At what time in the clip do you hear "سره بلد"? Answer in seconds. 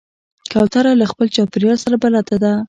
1.83-2.27